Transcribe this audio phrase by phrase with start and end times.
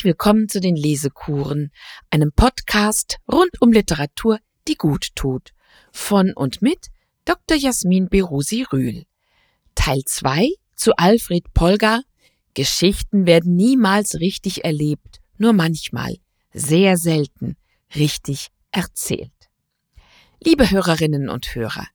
[0.00, 1.70] Herzlich willkommen zu den Lesekuren,
[2.08, 5.52] einem Podcast rund um Literatur, die gut tut.
[5.92, 6.86] Von und mit
[7.26, 7.58] Dr.
[7.58, 9.04] Jasmin Berusi Rühl.
[9.74, 12.00] Teil 2 zu Alfred Polgar.
[12.54, 16.16] Geschichten werden niemals richtig erlebt, nur manchmal,
[16.54, 17.58] sehr selten,
[17.94, 19.50] richtig erzählt.
[20.42, 21.86] Liebe Hörerinnen und Hörer,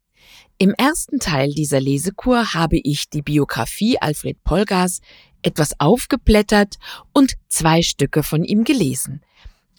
[0.60, 5.02] im ersten Teil dieser Lesekur habe ich die Biografie Alfred Polgars
[5.46, 6.78] etwas aufgeblättert
[7.14, 9.22] und zwei Stücke von ihm gelesen.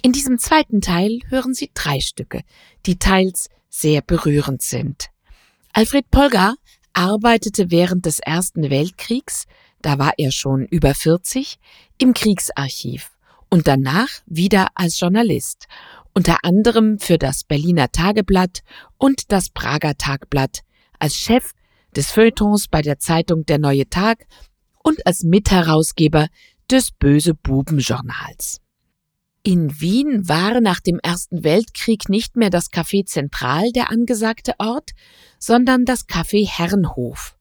[0.02, 2.42] In diesem zweiten Teil hören Sie drei Stücke,
[2.86, 5.08] die teils sehr berührend sind.
[5.72, 6.54] Alfred Polgar
[6.92, 9.46] arbeitete während des Ersten Weltkriegs,
[9.82, 11.58] da war er schon über 40,
[11.98, 13.10] im Kriegsarchiv
[13.50, 15.66] und danach wieder als Journalist,
[16.14, 18.62] unter anderem für das Berliner Tageblatt
[18.96, 20.60] und das Prager Tagblatt,
[20.98, 21.52] als Chef
[21.94, 24.26] des Feuilletons bei der Zeitung Der Neue Tag
[24.86, 26.28] und als Mitherausgeber
[26.70, 28.60] des Böse Buben Journals.
[29.42, 34.92] In Wien war nach dem Ersten Weltkrieg nicht mehr das Café Zentral der angesagte Ort,
[35.40, 37.36] sondern das Café Herrenhof.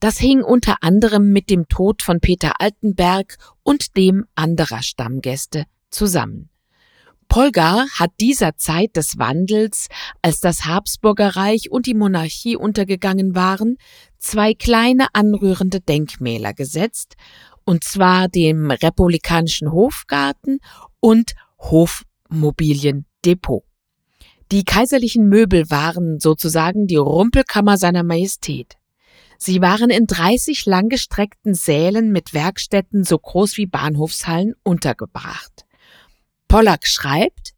[0.00, 6.48] Das hing unter anderem mit dem Tod von Peter Altenberg und dem anderer Stammgäste zusammen.
[7.28, 9.88] Polgar hat dieser Zeit des Wandels,
[10.22, 13.76] als das Habsburger Reich und die Monarchie untergegangen waren,
[14.18, 17.16] zwei kleine anrührende Denkmäler gesetzt,
[17.64, 20.60] und zwar dem republikanischen Hofgarten
[21.00, 23.64] und Hofmobiliendepot.
[24.52, 28.76] Die kaiserlichen Möbel waren sozusagen die Rumpelkammer seiner Majestät.
[29.38, 35.65] Sie waren in 30 langgestreckten Sälen mit Werkstätten so groß wie Bahnhofshallen untergebracht.
[36.48, 37.52] Pollack schreibt,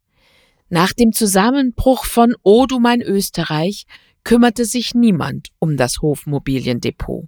[0.69, 3.85] nach dem Zusammenbruch von O du mein Österreich
[4.23, 7.27] kümmerte sich niemand um das Hofmobiliendepot.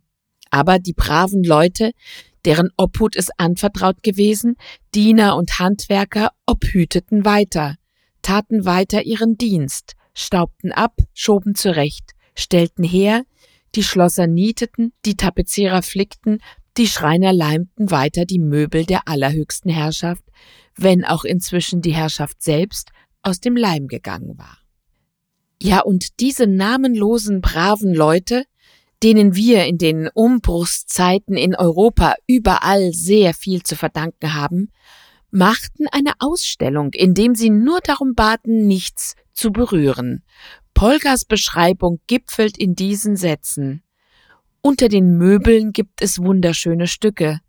[0.51, 1.91] Aber die braven Leute,
[2.45, 4.57] deren Obhut es anvertraut gewesen,
[4.94, 7.75] Diener und Handwerker obhüteten weiter,
[8.21, 13.23] taten weiter ihren Dienst, staubten ab, schoben zurecht, stellten her,
[13.75, 16.39] die Schlosser nieteten, die Tapezierer flickten,
[16.77, 20.23] die Schreiner leimten weiter die Möbel der allerhöchsten Herrschaft,
[20.75, 24.57] wenn auch inzwischen die Herrschaft selbst aus dem Leim gegangen war.
[25.61, 28.45] Ja, und diese namenlosen, braven Leute,
[29.03, 34.71] denen wir in den Umbruchszeiten in Europa überall sehr viel zu verdanken haben,
[35.29, 40.23] machten eine Ausstellung, indem sie nur darum baten, nichts zu berühren.
[40.73, 43.83] Polgas Beschreibung gipfelt in diesen Sätzen.
[44.63, 47.39] Unter den Möbeln gibt es wunderschöne Stücke,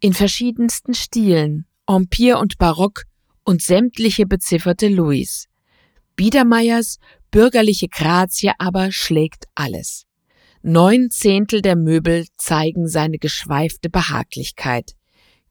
[0.00, 3.04] in verschiedensten Stilen, Empire und Barock
[3.44, 5.48] und sämtliche bezifferte Louis.
[6.16, 6.98] Biedermeiers
[7.30, 10.06] bürgerliche Grazie aber schlägt alles.
[10.62, 14.92] Neun Zehntel der Möbel zeigen seine geschweifte Behaglichkeit.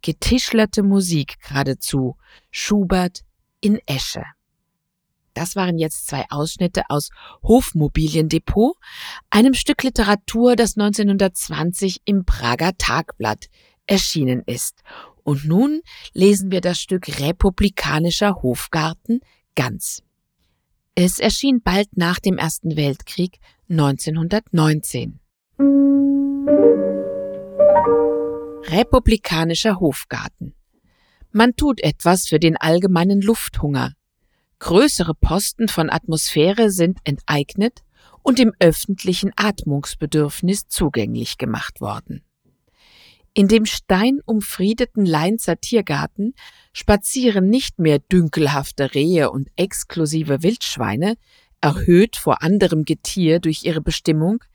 [0.01, 2.17] Getischlerte Musik geradezu.
[2.49, 3.21] Schubert
[3.61, 4.23] in Esche.
[5.33, 7.09] Das waren jetzt zwei Ausschnitte aus
[7.41, 8.75] Hofmobiliendepot,
[9.29, 13.47] einem Stück Literatur, das 1920 im Prager Tagblatt
[13.87, 14.83] erschienen ist
[15.23, 15.81] und nun
[16.13, 19.21] lesen wir das Stück Republikanischer Hofgarten
[19.55, 20.03] ganz.
[20.95, 23.39] Es erschien bald nach dem Ersten Weltkrieg
[23.69, 25.19] 1919.
[28.67, 30.53] Republikanischer Hofgarten.
[31.31, 33.93] Man tut etwas für den allgemeinen Lufthunger.
[34.63, 37.83] Größere Posten von Atmosphäre sind enteignet
[38.21, 42.23] und dem öffentlichen Atmungsbedürfnis zugänglich gemacht worden.
[43.33, 46.33] In dem steinumfriedeten Leinzer Tiergarten
[46.71, 51.15] spazieren nicht mehr dünkelhafte Rehe und exklusive Wildschweine,
[51.59, 54.45] erhöht vor anderem Getier durch ihre Bestimmung,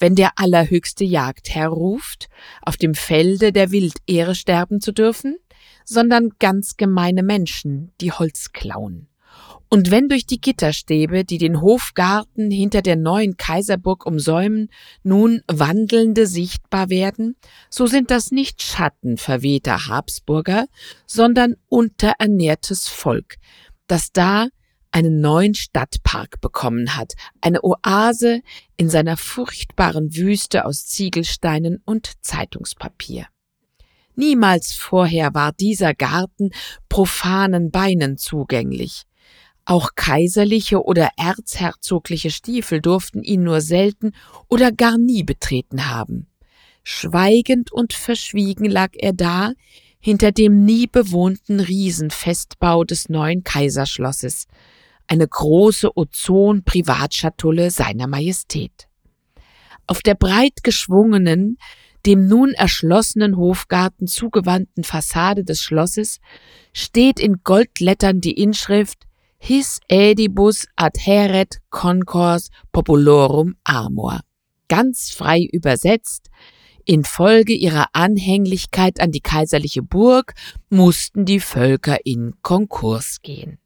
[0.00, 2.28] wenn der allerhöchste Jagdherr ruft,
[2.62, 5.36] auf dem Felde der Wildehre sterben zu dürfen,
[5.84, 9.06] sondern ganz gemeine Menschen, die Holz klauen.
[9.72, 14.68] Und wenn durch die Gitterstäbe, die den Hofgarten hinter der neuen Kaiserburg umsäumen,
[15.02, 17.36] nun Wandelnde sichtbar werden,
[17.70, 20.66] so sind das nicht Schatten verwehter Habsburger,
[21.06, 23.36] sondern unterernährtes Volk,
[23.86, 24.48] das da
[24.90, 28.42] einen neuen Stadtpark bekommen hat, eine Oase
[28.76, 33.24] in seiner furchtbaren Wüste aus Ziegelsteinen und Zeitungspapier.
[34.16, 36.50] Niemals vorher war dieser Garten
[36.90, 39.06] profanen Beinen zugänglich.
[39.64, 44.12] Auch kaiserliche oder erzherzogliche Stiefel durften ihn nur selten
[44.48, 46.26] oder gar nie betreten haben.
[46.82, 49.52] Schweigend und verschwiegen lag er da,
[50.00, 54.48] hinter dem nie bewohnten Riesenfestbau des neuen Kaiserschlosses,
[55.06, 58.88] eine große Ozon-Privatschatulle seiner Majestät.
[59.86, 61.56] Auf der breit geschwungenen,
[62.04, 66.18] dem nun erschlossenen Hofgarten zugewandten Fassade des Schlosses
[66.72, 69.06] steht in Goldlettern die Inschrift
[69.44, 74.20] His edibus adheret concors populorum amor.
[74.68, 76.30] Ganz frei übersetzt,
[76.84, 80.34] infolge ihrer Anhänglichkeit an die kaiserliche Burg
[80.70, 83.58] mussten die Völker in Konkurs gehen.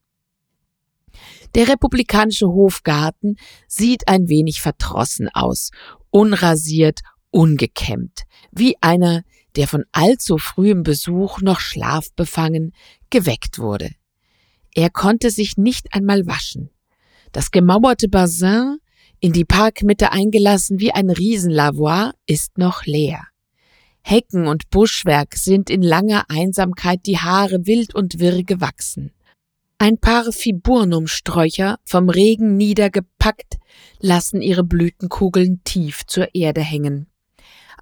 [1.54, 3.36] Der republikanische Hofgarten
[3.68, 5.72] sieht ein wenig verdrossen aus,
[6.08, 7.00] unrasiert,
[7.30, 9.24] ungekämmt, wie einer,
[9.56, 12.72] der von allzu frühem Besuch noch schlafbefangen
[13.10, 13.90] geweckt wurde.
[14.76, 16.68] Er konnte sich nicht einmal waschen.
[17.32, 18.76] Das gemauerte Bassin,
[19.20, 23.22] in die Parkmitte eingelassen wie ein Riesenlavoir, ist noch leer.
[24.02, 29.12] Hecken und Buschwerk sind in langer Einsamkeit die Haare wild und wirr gewachsen.
[29.78, 33.56] Ein paar Fiburnumsträucher, vom Regen niedergepackt,
[34.00, 37.06] lassen ihre Blütenkugeln tief zur Erde hängen.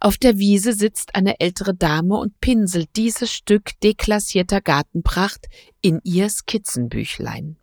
[0.00, 5.46] Auf der Wiese sitzt eine ältere Dame und pinselt dieses Stück deklassierter Gartenpracht
[5.80, 7.56] in ihr Skizzenbüchlein.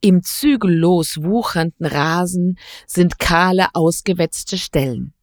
[0.00, 5.14] Im zügellos wuchernden Rasen sind kahle, ausgewetzte Stellen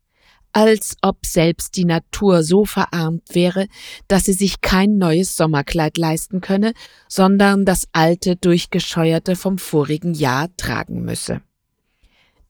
[0.53, 3.67] als ob selbst die Natur so verarmt wäre,
[4.07, 6.73] dass sie sich kein neues Sommerkleid leisten könne,
[7.07, 11.41] sondern das alte, durchgescheuerte vom vorigen Jahr tragen müsse.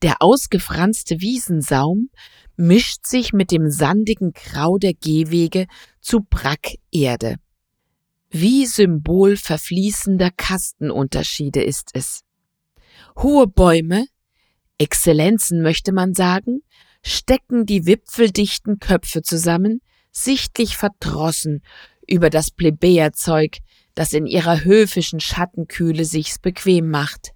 [0.02, 2.10] Der ausgefranste Wiesensaum
[2.56, 5.66] mischt sich mit dem sandigen Grau der Gehwege
[6.00, 7.36] zu Brackerde.
[8.30, 12.22] Wie Symbol verfließender Kastenunterschiede ist es.
[13.16, 14.06] Hohe Bäume,
[14.78, 16.62] Exzellenzen möchte man sagen,
[17.02, 19.80] stecken die wipfeldichten Köpfe zusammen,
[20.10, 21.62] sichtlich verdrossen
[22.06, 23.58] über das Plebejerzeug,
[23.94, 27.33] das in ihrer höfischen Schattenkühle sich's bequem macht.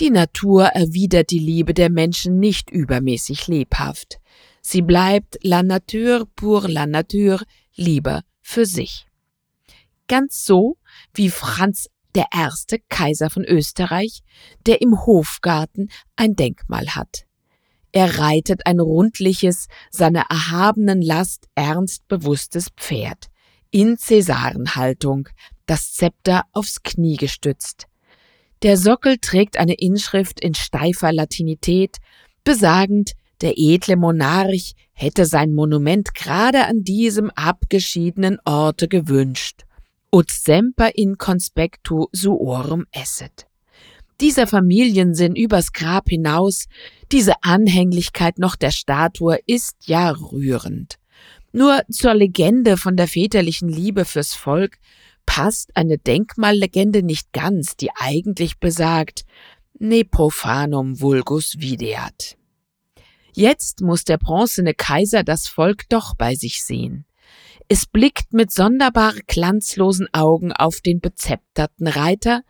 [0.00, 4.20] Die Natur erwidert die Liebe der Menschen nicht übermäßig lebhaft.
[4.62, 9.06] Sie bleibt la nature pour la nature lieber für sich.
[10.06, 10.76] Ganz so
[11.14, 14.20] wie Franz der erste Kaiser von Österreich,
[14.66, 17.24] der im Hofgarten ein Denkmal hat.
[17.90, 23.26] Er reitet ein rundliches, seiner erhabenen Last ernst bewusstes Pferd,
[23.70, 25.28] in Cäsarenhaltung,
[25.66, 27.88] das Zepter aufs Knie gestützt.
[28.62, 31.98] Der Sockel trägt eine Inschrift in steifer Latinität,
[32.44, 39.64] besagend, der edle Monarch hätte sein Monument gerade an diesem abgeschiedenen Orte gewünscht.
[40.10, 43.48] Ut semper in conspectu suorum esset
[44.20, 46.66] dieser Familiensinn übers Grab hinaus,
[47.12, 50.98] diese Anhänglichkeit noch der Statue ist ja rührend.
[51.52, 54.78] Nur zur Legende von der väterlichen Liebe fürs Volk
[55.28, 59.26] passt eine Denkmallegende nicht ganz, die eigentlich besagt,
[59.78, 62.38] ne profanum vulgus videat.
[63.34, 67.04] Jetzt muss der bronzene Kaiser das Volk doch bei sich sehen.
[67.68, 72.40] Es blickt mit sonderbar glanzlosen Augen auf den bezepterten Reiter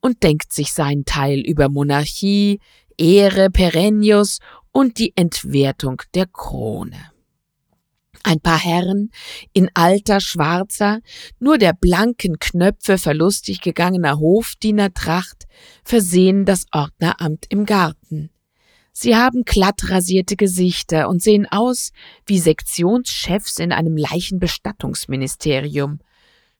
[0.00, 2.60] und denkt sich seinen Teil über Monarchie,
[2.96, 4.38] Ehre perennius
[4.70, 7.11] und die Entwertung der Krone.
[8.24, 9.10] Ein paar Herren
[9.52, 11.00] in alter, schwarzer,
[11.38, 15.46] nur der blanken Knöpfe verlustig gegangener Hofdienertracht
[15.84, 18.30] versehen das Ordneramt im Garten.
[18.92, 21.92] Sie haben glatt rasierte Gesichter und sehen aus
[22.26, 26.00] wie Sektionschefs in einem Leichenbestattungsministerium,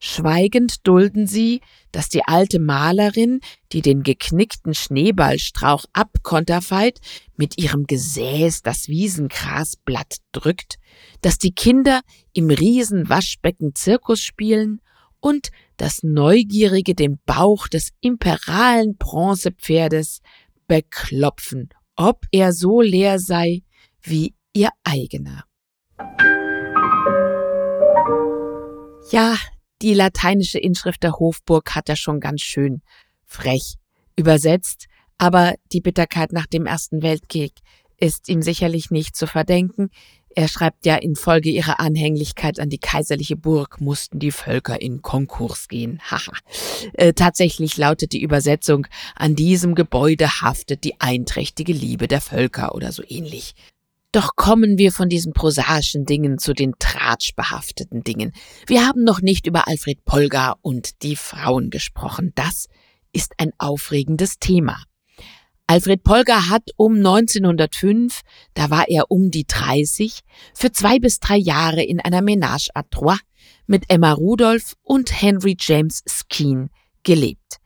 [0.05, 1.61] Schweigend dulden sie,
[1.93, 3.39] dass die alte Malerin,
[3.71, 6.99] die den geknickten Schneeballstrauch abkonterfeit,
[7.37, 10.81] mit ihrem Gesäß das Wiesengrasblatt drückt,
[11.21, 12.01] dass die Kinder
[12.33, 14.81] im Riesenwaschbecken Zirkus spielen
[15.21, 20.19] und das Neugierige den Bauch des imperalen Bronzepferdes
[20.67, 23.63] beklopfen, ob er so leer sei
[24.03, 25.45] wie ihr eigener.
[29.13, 29.37] Ja,
[29.83, 32.83] die lateinische Inschrift der Hofburg hat er schon ganz schön
[33.25, 33.75] frech
[34.17, 34.87] übersetzt,
[35.19, 37.53] aber die Bitterkeit nach dem Ersten Weltkrieg
[37.97, 39.91] ist ihm sicherlich nicht zu verdenken.
[40.35, 45.69] Er schreibt ja, infolge ihrer Anhänglichkeit an die kaiserliche Burg mussten die Völker in Konkurs
[45.69, 46.01] gehen.
[46.11, 46.33] Haha.
[46.95, 52.93] äh, tatsächlich lautet die Übersetzung, an diesem Gebäude haftet die einträchtige Liebe der Völker oder
[52.93, 53.55] so ähnlich.
[54.13, 58.33] Doch kommen wir von diesen prosaischen Dingen zu den tratschbehafteten Dingen.
[58.67, 62.33] Wir haben noch nicht über Alfred Polgar und die Frauen gesprochen.
[62.35, 62.67] Das
[63.13, 64.85] ist ein aufregendes Thema.
[65.67, 68.21] Alfred Polgar hat um 1905,
[68.53, 70.21] da war er um die 30,
[70.55, 73.19] für zwei bis drei Jahre in einer Ménage à trois
[73.67, 76.69] mit Emma Rudolph und Henry James Skene
[77.03, 77.57] gelebt.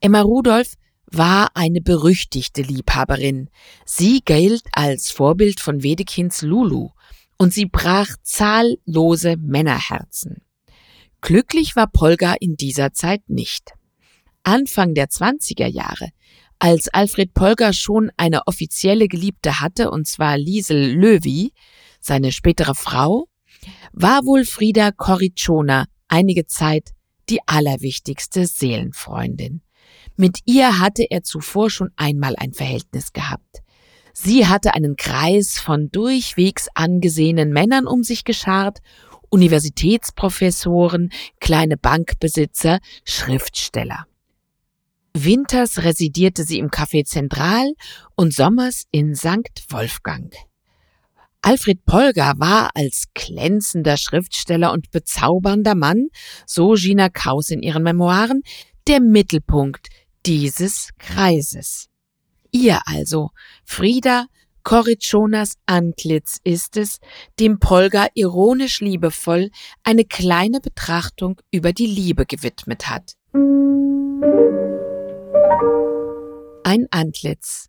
[0.00, 0.74] Emma Rudolph
[1.10, 3.48] war eine berüchtigte Liebhaberin.
[3.84, 6.90] Sie gilt als Vorbild von Wedekinds Lulu
[7.38, 10.42] und sie brach zahllose Männerherzen.
[11.20, 13.72] Glücklich war Polga in dieser Zeit nicht.
[14.42, 16.10] Anfang der 20er Jahre,
[16.58, 21.52] als Alfred Polga schon eine offizielle Geliebte hatte, und zwar Liesel Löwy,
[22.00, 23.28] seine spätere Frau,
[23.92, 26.90] war wohl Frieda Corricciona einige Zeit
[27.28, 29.62] die allerwichtigste Seelenfreundin.
[30.16, 33.62] Mit ihr hatte er zuvor schon einmal ein Verhältnis gehabt.
[34.14, 38.78] Sie hatte einen Kreis von durchwegs angesehenen Männern um sich geschart,
[39.28, 44.06] Universitätsprofessoren, kleine Bankbesitzer, Schriftsteller.
[45.12, 47.72] Winters residierte sie im Café Zentral
[48.14, 49.64] und sommers in St.
[49.68, 50.34] Wolfgang.
[51.42, 56.08] Alfred Polger war als glänzender Schriftsteller und bezaubernder Mann,
[56.46, 58.42] so Gina Kaus in ihren Memoiren,
[58.88, 59.88] der Mittelpunkt
[60.26, 61.86] dieses Kreises.
[62.50, 63.30] Ihr also,
[63.64, 64.26] Frieda
[64.64, 66.98] Corrichonas Antlitz ist es,
[67.38, 69.50] dem Polger ironisch liebevoll
[69.84, 73.12] eine kleine Betrachtung über die Liebe gewidmet hat.
[76.64, 77.68] Ein Antlitz.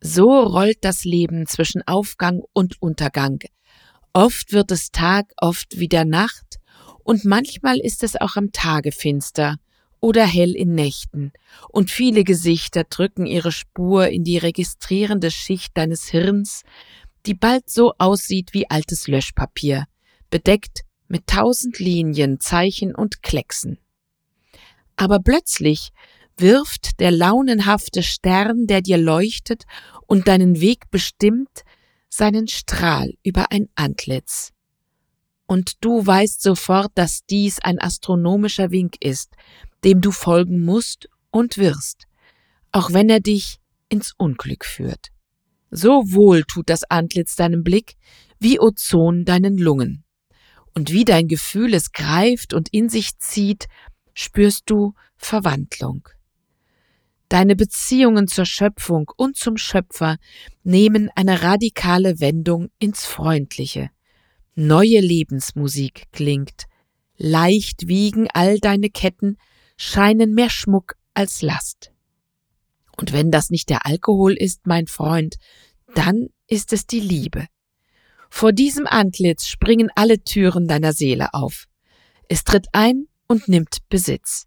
[0.00, 3.40] So rollt das Leben zwischen Aufgang und Untergang.
[4.12, 6.58] Oft wird es Tag, oft wieder Nacht,
[7.02, 9.56] und manchmal ist es auch am Tage finster
[10.06, 11.32] oder hell in Nächten,
[11.68, 16.62] und viele Gesichter drücken ihre Spur in die registrierende Schicht deines Hirns,
[17.26, 19.86] die bald so aussieht wie altes Löschpapier,
[20.30, 23.78] bedeckt mit tausend Linien, Zeichen und Klecksen.
[24.94, 25.90] Aber plötzlich
[26.36, 29.64] wirft der launenhafte Stern, der dir leuchtet
[30.06, 31.64] und deinen Weg bestimmt,
[32.08, 34.52] seinen Strahl über ein Antlitz.
[35.46, 39.32] Und du weißt sofort, dass dies ein astronomischer Wink ist,
[39.86, 42.06] dem du folgen musst und wirst,
[42.72, 45.08] auch wenn er dich ins Unglück führt.
[45.70, 47.94] So wohl tut das Antlitz deinem Blick,
[48.40, 50.04] wie Ozon deinen Lungen.
[50.74, 53.66] Und wie dein Gefühl es greift und in sich zieht,
[54.12, 56.08] spürst du Verwandlung.
[57.28, 60.16] Deine Beziehungen zur Schöpfung und zum Schöpfer
[60.64, 63.90] nehmen eine radikale Wendung ins Freundliche.
[64.54, 66.64] Neue Lebensmusik klingt.
[67.16, 69.38] Leicht wiegen all deine Ketten,
[69.76, 71.92] scheinen mehr Schmuck als Last.
[72.96, 75.36] Und wenn das nicht der Alkohol ist, mein Freund,
[75.94, 77.46] dann ist es die Liebe.
[78.30, 81.66] Vor diesem Antlitz springen alle Türen deiner Seele auf.
[82.28, 84.46] Es tritt ein und nimmt Besitz.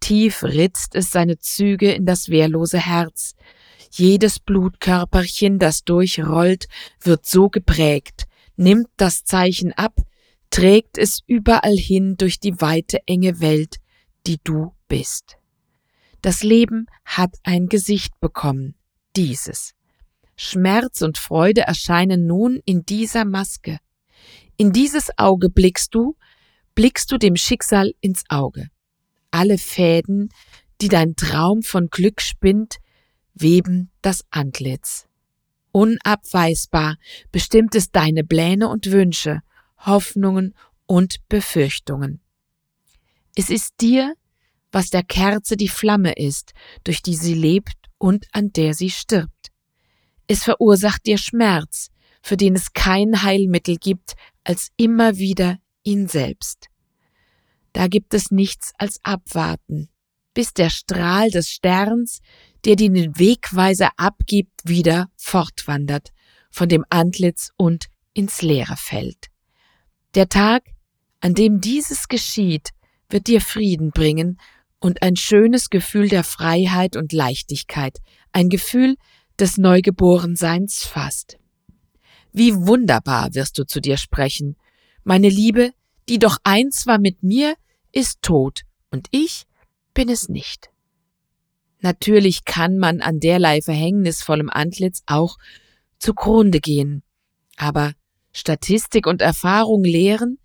[0.00, 3.34] Tief ritzt es seine Züge in das wehrlose Herz.
[3.90, 6.68] Jedes Blutkörperchen, das durchrollt,
[7.00, 8.24] wird so geprägt,
[8.56, 9.94] nimmt das Zeichen ab,
[10.50, 13.76] trägt es überall hin durch die weite enge Welt,
[14.26, 15.38] die du bist.
[16.22, 18.74] Das Leben hat ein Gesicht bekommen,
[19.14, 19.74] dieses.
[20.36, 23.78] Schmerz und Freude erscheinen nun in dieser Maske.
[24.56, 26.16] In dieses Auge blickst du,
[26.74, 28.70] blickst du dem Schicksal ins Auge
[29.36, 30.30] alle Fäden,
[30.80, 32.78] die dein Traum von Glück spinnt,
[33.34, 35.06] weben das Antlitz.
[35.72, 36.96] Unabweisbar
[37.32, 39.42] bestimmt es deine Pläne und Wünsche,
[39.78, 40.54] Hoffnungen
[40.86, 42.20] und Befürchtungen.
[43.36, 44.14] Es ist dir,
[44.72, 46.52] was der Kerze die Flamme ist,
[46.84, 49.52] durch die sie lebt und an der sie stirbt.
[50.26, 51.90] Es verursacht dir Schmerz,
[52.22, 56.68] für den es kein Heilmittel gibt, als immer wieder ihn selbst.
[57.74, 59.90] Da gibt es nichts als abwarten,
[60.32, 62.20] bis der Strahl des Sterns,
[62.64, 66.12] der dir den Wegweiser abgibt, wieder fortwandert,
[66.50, 69.26] von dem Antlitz und ins Leere fällt.
[70.14, 70.64] Der Tag,
[71.20, 72.70] an dem dieses geschieht,
[73.08, 74.38] wird dir Frieden bringen
[74.78, 77.98] und ein schönes Gefühl der Freiheit und Leichtigkeit,
[78.32, 78.96] ein Gefühl
[79.38, 81.38] des Neugeborenseins fast.
[82.32, 84.56] Wie wunderbar wirst du zu dir sprechen,
[85.04, 85.72] meine Liebe,
[86.08, 87.54] die doch eins war mit mir,
[87.92, 89.44] ist tot und ich
[89.94, 90.70] bin es nicht.
[91.80, 95.36] Natürlich kann man an derlei verhängnisvollem Antlitz auch
[95.98, 97.02] zugrunde gehen,
[97.56, 97.92] aber
[98.32, 100.38] Statistik und Erfahrung lehren,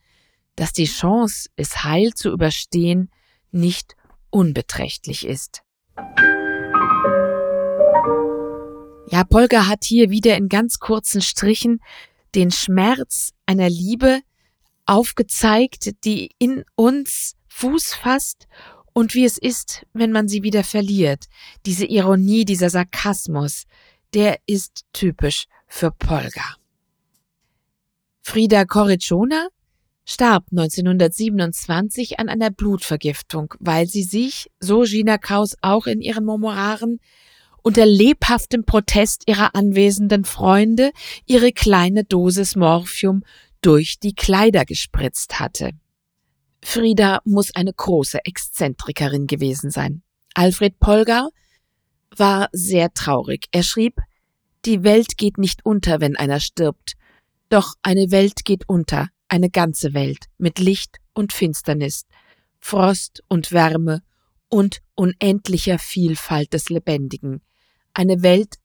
[0.56, 3.10] dass die Chance, es heil zu überstehen,
[3.52, 3.96] nicht
[4.30, 5.62] unbeträchtlich ist.
[9.08, 11.82] Ja, Polga hat hier wieder in ganz kurzen Strichen
[12.34, 14.22] den Schmerz einer Liebe
[14.86, 18.48] aufgezeigt, die in uns Fuß fasst
[18.94, 21.26] und wie es ist, wenn man sie wieder verliert.
[21.66, 23.66] Diese Ironie, dieser Sarkasmus,
[24.14, 26.56] der ist typisch für Polga.
[28.22, 29.48] Frieda Corricciona
[30.12, 37.00] starb 1927 an einer Blutvergiftung, weil sie sich, so Gina Kraus auch in ihren Memoiren,
[37.64, 40.92] unter lebhaftem Protest ihrer anwesenden Freunde
[41.26, 43.24] ihre kleine Dosis Morphium
[43.62, 45.72] durch die Kleider gespritzt hatte.
[46.64, 50.02] Frieda muss eine große Exzentrikerin gewesen sein.
[50.34, 51.30] Alfred Polgar
[52.16, 53.48] war sehr traurig.
[53.52, 54.00] Er schrieb,
[54.66, 56.94] die Welt geht nicht unter, wenn einer stirbt.
[57.50, 62.06] Doch eine Welt geht unter, eine ganze Welt, mit Licht und Finsternis,
[62.60, 64.04] Frost und Wärme
[64.50, 67.42] und unendlicher Vielfalt des Lebendigen.
[67.94, 68.56] Eine Welt,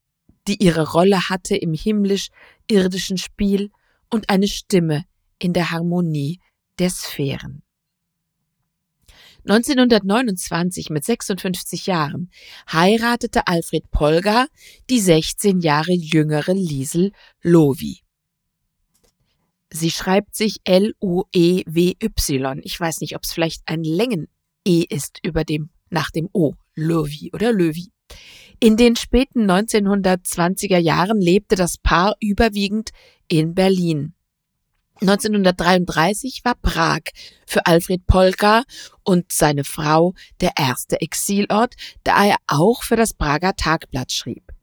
[0.48, 3.70] die ihre Rolle hatte im himmlisch-irdischen Spiel
[4.10, 5.04] und eine Stimme
[5.38, 6.40] in der Harmonie
[6.80, 7.62] der Sphären.
[9.44, 12.32] 1929 mit 56 Jahren
[12.72, 14.48] heiratete Alfred Polgar
[14.90, 18.05] die 16 Jahre jüngere Liesel Lowy.
[19.70, 22.60] Sie schreibt sich L-U-E-W-Y.
[22.62, 26.54] Ich weiß nicht, ob es vielleicht ein Längen-E ist über dem, nach dem O.
[26.74, 27.90] Lowy oder Löwy.
[28.60, 32.90] In den späten 1920er Jahren lebte das Paar überwiegend
[33.28, 34.14] in Berlin.
[35.00, 37.00] 1933 war Prag
[37.46, 38.62] für Alfred Polka
[39.02, 44.55] und seine Frau der erste Exilort, da er auch für das Prager Tagblatt schrieb.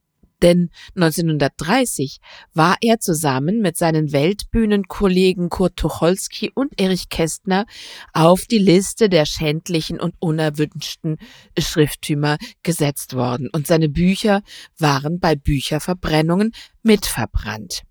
[0.43, 2.19] Denn 1930
[2.53, 7.65] war er zusammen mit seinen Weltbühnenkollegen Kurt Tucholsky und Erich Kästner
[8.11, 11.17] auf die Liste der schändlichen und unerwünschten
[11.57, 14.43] Schrifttümer gesetzt worden und seine Bücher
[14.77, 16.51] waren bei Bücherverbrennungen
[16.83, 17.83] mitverbrannt.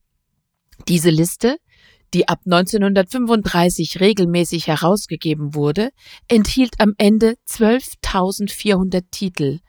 [0.89, 1.57] Diese Liste
[2.15, 5.93] die ab 1935 regelmäßig herausgegeben wurde,
[6.29, 9.61] enthielt am Ende 12.400 Titel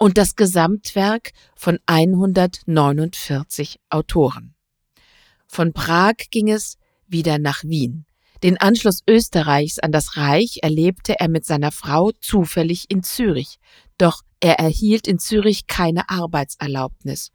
[0.00, 4.54] und das Gesamtwerk von 149 Autoren.
[5.46, 8.06] Von Prag ging es wieder nach Wien.
[8.42, 13.58] Den Anschluss Österreichs an das Reich erlebte er mit seiner Frau zufällig in Zürich,
[13.98, 17.30] doch er erhielt in Zürich keine Arbeitserlaubnis.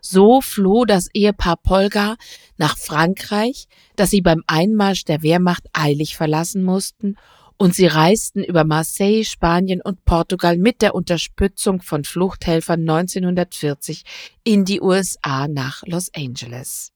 [0.00, 2.16] So floh das Ehepaar Polgar
[2.56, 7.14] nach Frankreich, das sie beim Einmarsch der Wehrmacht eilig verlassen mussten,
[7.58, 14.04] und sie reisten über Marseille, Spanien und Portugal mit der Unterstützung von Fluchthelfern 1940
[14.44, 16.92] in die USA nach Los Angeles.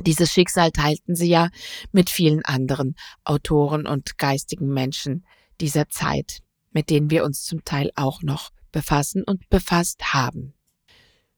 [0.00, 1.48] Dieses Schicksal teilten sie ja
[1.90, 5.24] mit vielen anderen Autoren und geistigen Menschen
[5.60, 10.54] dieser Zeit, mit denen wir uns zum Teil auch noch befassen und befasst haben.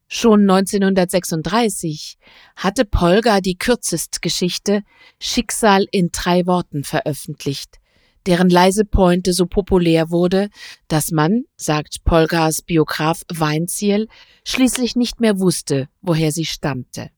[0.09, 2.19] Schon 1936
[2.57, 4.83] hatte Polgar die Kürzestgeschichte
[5.21, 7.79] Schicksal in drei Worten veröffentlicht,
[8.27, 10.51] deren leise Pointe so populär wurde,
[10.89, 14.09] dass man, sagt Polgars Biograf Weinziel,
[14.45, 17.11] schließlich nicht mehr wusste, woher sie stammte.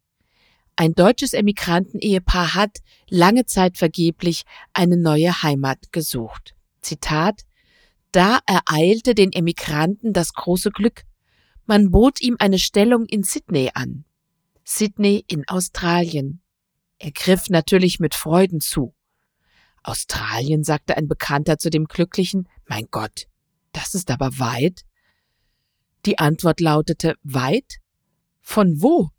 [0.77, 6.55] Ein deutsches Emigrantenehepaar hat lange Zeit vergeblich eine neue Heimat gesucht.
[6.81, 7.43] Zitat
[8.11, 11.03] Da ereilte den Emigranten das große Glück.
[11.67, 14.05] Man bot ihm eine Stellung in Sydney an.
[14.65, 16.41] Sydney in Australien.
[16.99, 18.95] Er griff natürlich mit Freuden zu.
[19.83, 23.27] Australien, sagte ein Bekannter zu dem Glücklichen, mein Gott,
[23.73, 24.83] das ist aber weit.
[26.07, 27.79] Die Antwort lautete, weit?
[28.41, 29.11] Von wo?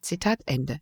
[0.00, 0.80] Zitat Ende.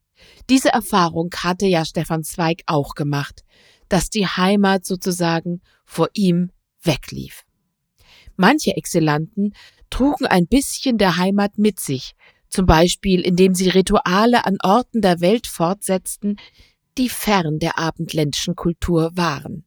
[0.50, 3.42] Diese Erfahrung hatte ja Stefan Zweig auch gemacht,
[3.88, 6.50] dass die Heimat sozusagen vor ihm
[6.82, 7.44] weglief.
[8.36, 9.54] Manche Exilanten
[9.90, 12.14] trugen ein bisschen der Heimat mit sich,
[12.48, 16.36] zum Beispiel indem sie Rituale an Orten der Welt fortsetzten,
[16.98, 19.64] die fern der abendländischen Kultur waren.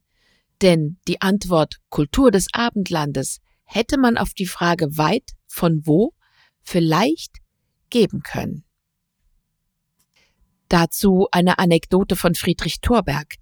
[0.62, 6.14] Denn die Antwort Kultur des Abendlandes hätte man auf die Frage weit von wo
[6.62, 7.38] vielleicht
[7.90, 8.64] geben können.
[10.70, 13.36] Dazu eine Anekdote von Friedrich Thorberg.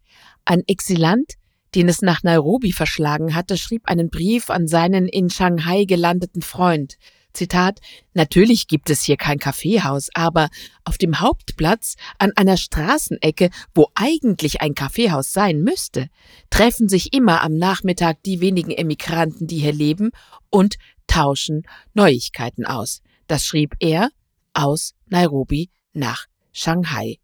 [0.45, 1.33] Ein Exilant,
[1.73, 6.97] den es nach Nairobi verschlagen hatte, schrieb einen Brief an seinen in Shanghai gelandeten Freund.
[7.33, 7.79] Zitat,
[8.13, 10.49] natürlich gibt es hier kein Kaffeehaus, aber
[10.83, 16.09] auf dem Hauptplatz an einer Straßenecke, wo eigentlich ein Kaffeehaus sein müsste,
[16.49, 20.11] treffen sich immer am Nachmittag die wenigen Emigranten, die hier leben,
[20.49, 20.75] und
[21.07, 23.01] tauschen Neuigkeiten aus.
[23.27, 24.09] Das schrieb er
[24.53, 27.17] aus Nairobi nach Shanghai.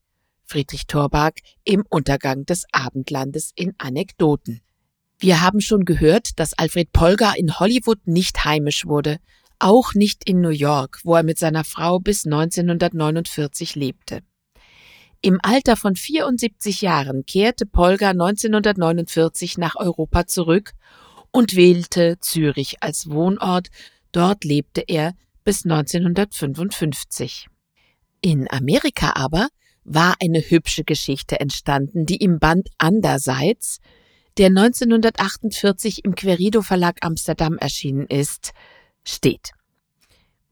[0.45, 4.61] Friedrich Thorbach im Untergang des Abendlandes in Anekdoten.
[5.19, 9.19] Wir haben schon gehört, dass Alfred Polgar in Hollywood nicht heimisch wurde,
[9.59, 14.21] auch nicht in New York, wo er mit seiner Frau bis 1949 lebte.
[15.21, 20.71] Im Alter von 74 Jahren kehrte Polgar 1949 nach Europa zurück
[21.31, 23.67] und wählte Zürich als Wohnort.
[24.13, 27.47] Dort lebte er bis 1955.
[28.21, 29.49] In Amerika aber
[29.83, 33.79] war eine hübsche Geschichte entstanden, die im Band Anderseits,
[34.37, 38.51] der 1948 im Querido Verlag Amsterdam erschienen ist,
[39.09, 39.51] steht.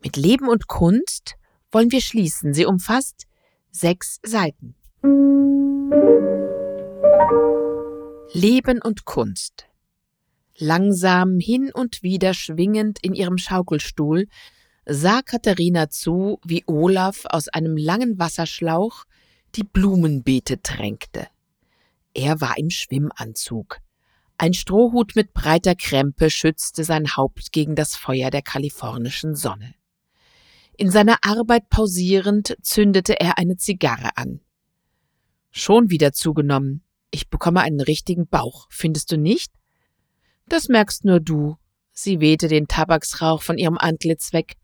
[0.03, 1.35] Mit Leben und Kunst
[1.71, 2.53] wollen wir schließen.
[2.53, 3.25] Sie umfasst
[3.71, 4.75] sechs Seiten.
[8.33, 9.67] Leben und Kunst.
[10.57, 14.27] Langsam hin und wieder schwingend in ihrem Schaukelstuhl
[14.85, 19.05] sah Katharina zu, wie Olaf aus einem langen Wasserschlauch
[19.55, 21.27] die Blumenbeete tränkte.
[22.13, 23.79] Er war im Schwimmanzug.
[24.39, 29.73] Ein Strohhut mit breiter Krempe schützte sein Haupt gegen das Feuer der kalifornischen Sonne.
[30.77, 34.41] In seiner Arbeit pausierend zündete er eine Zigarre an.
[35.49, 36.83] Schon wieder zugenommen.
[37.09, 39.51] Ich bekomme einen richtigen Bauch, findest du nicht?
[40.47, 41.57] Das merkst nur du.
[41.91, 44.57] Sie wehte den Tabaksrauch von ihrem Antlitz weg.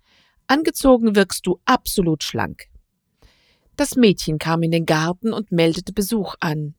[0.45, 2.65] Angezogen wirkst du absolut schlank.
[3.75, 6.75] Das Mädchen kam in den Garten und meldete Besuch an.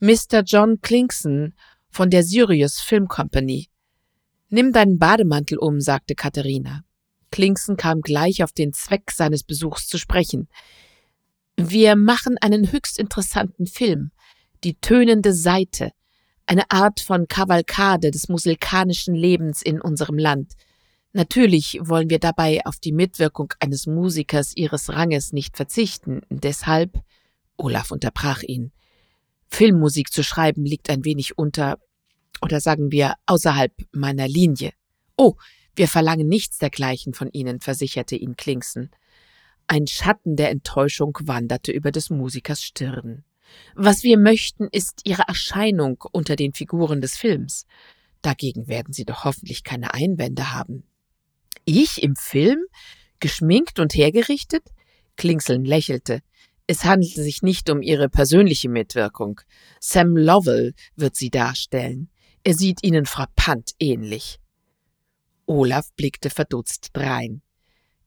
[0.00, 0.42] Mr.
[0.44, 1.54] John Klinkson
[1.90, 3.68] von der Sirius Film Company.
[4.50, 6.84] Nimm deinen Bademantel um, sagte Katharina.
[7.30, 10.48] Klinkson kam gleich auf den Zweck seines Besuchs zu sprechen.
[11.56, 14.10] Wir machen einen höchst interessanten Film.
[14.64, 15.92] Die tönende Seite.
[16.46, 20.54] Eine Art von Kavalkade des musikalischen Lebens in unserem Land.
[21.12, 26.22] Natürlich wollen wir dabei auf die Mitwirkung eines Musikers ihres Ranges nicht verzichten.
[26.30, 27.02] Deshalb,
[27.56, 28.72] Olaf unterbrach ihn,
[29.48, 31.78] Filmmusik zu schreiben liegt ein wenig unter,
[32.42, 34.72] oder sagen wir, außerhalb meiner Linie.
[35.16, 35.34] Oh,
[35.74, 38.90] wir verlangen nichts dergleichen von Ihnen, versicherte ihn Klingsen.
[39.66, 43.24] Ein Schatten der Enttäuschung wanderte über des Musikers Stirn.
[43.74, 47.66] Was wir möchten, ist Ihre Erscheinung unter den Figuren des Films.
[48.22, 50.84] Dagegen werden Sie doch hoffentlich keine Einwände haben.
[51.64, 52.58] Ich im Film?
[53.20, 54.64] Geschminkt und hergerichtet?
[55.16, 56.22] Klingseln lächelte.
[56.70, 59.40] Es handelt sich nicht um ihre persönliche Mitwirkung.
[59.80, 62.10] Sam Lovell wird sie darstellen.
[62.44, 64.38] Er sieht ihnen frappant ähnlich.
[65.46, 67.40] Olaf blickte verdutzt drein.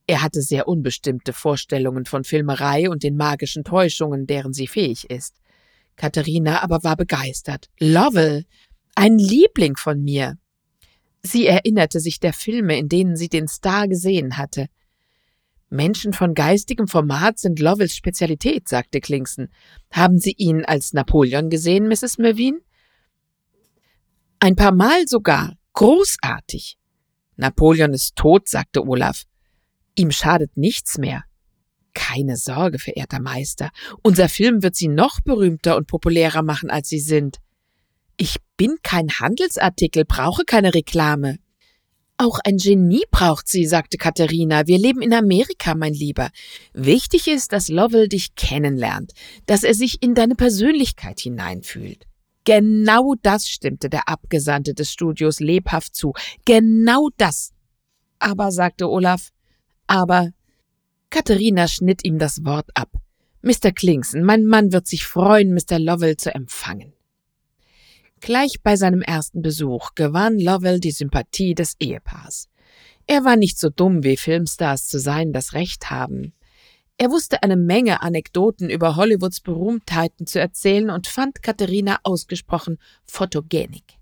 [0.06, 5.38] Er hatte sehr unbestimmte Vorstellungen von Filmerei und den magischen Täuschungen, deren sie fähig ist.
[5.96, 7.68] Katharina aber war begeistert.
[7.80, 8.46] Lovell,
[8.94, 10.38] ein Liebling von mir.
[11.24, 14.68] Sie erinnerte sich der Filme, in denen sie den Star gesehen hatte.
[15.72, 19.48] Menschen von geistigem Format sind Lovells Spezialität, sagte Klingson.
[19.90, 22.18] Haben Sie ihn als Napoleon gesehen, Mrs.
[22.18, 22.60] Mervyn?
[24.40, 25.56] Ein paar Mal sogar.
[25.72, 26.78] Großartig.
[27.38, 29.24] Napoleon ist tot, sagte Olaf.
[29.96, 31.24] Ihm schadet nichts mehr.
[31.94, 33.72] Keine Sorge, verehrter Meister.
[34.02, 37.38] Unser Film wird Sie noch berühmter und populärer machen, als Sie sind.
[38.18, 41.38] Ich bin kein Handelsartikel, brauche keine Reklame.
[42.22, 44.68] Auch ein Genie braucht sie, sagte Katharina.
[44.68, 46.30] Wir leben in Amerika, mein Lieber.
[46.72, 49.14] Wichtig ist, dass Lovell dich kennenlernt,
[49.48, 52.06] dass er sich in deine Persönlichkeit hineinfühlt.
[52.44, 56.14] Genau das stimmte der Abgesandte des Studios lebhaft zu.
[56.46, 57.54] Genau das.
[58.20, 59.30] Aber, sagte Olaf,
[59.88, 60.30] aber.
[61.10, 62.92] Katharina schnitt ihm das Wort ab.
[63.42, 63.72] Mr.
[63.72, 65.80] Klingson, mein Mann wird sich freuen, Mr.
[65.80, 66.94] Lovell zu empfangen.
[68.22, 72.50] Gleich bei seinem ersten Besuch gewann Lovell die Sympathie des Ehepaars.
[73.08, 76.34] Er war nicht so dumm wie Filmstars zu sein, das Recht haben.
[77.00, 83.98] Er wusste eine Menge Anekdoten über Hollywoods Berühmtheiten zu erzählen und fand Katharina ausgesprochen photogenik.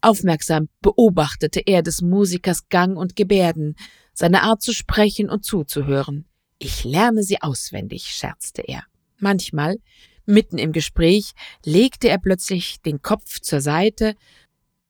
[0.00, 3.76] Aufmerksam beobachtete er des Musikers Gang und Gebärden,
[4.12, 6.26] seine Art zu sprechen und zuzuhören.
[6.58, 8.82] Ich lerne sie auswendig, scherzte er.
[9.18, 9.76] Manchmal
[10.26, 11.32] Mitten im Gespräch
[11.64, 14.14] legte er plötzlich den Kopf zur Seite,